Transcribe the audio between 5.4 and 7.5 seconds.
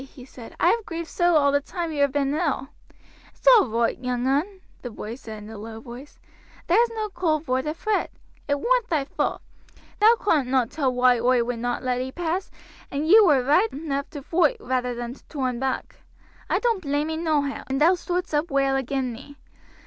in a low voice, "thar's no call